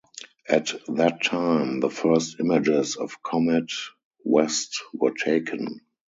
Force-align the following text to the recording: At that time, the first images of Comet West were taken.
At 0.49 0.73
that 0.87 1.21
time, 1.21 1.79
the 1.79 1.91
first 1.91 2.39
images 2.39 2.95
of 2.95 3.21
Comet 3.21 3.71
West 4.23 4.81
were 4.95 5.13
taken. 5.13 5.81